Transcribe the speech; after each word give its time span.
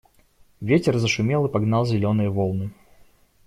Ветер 0.61 0.97
зашумел 0.97 1.45
и 1.45 1.51
погнал 1.51 1.85
зеленые 1.85 2.31
волны. 2.31 2.71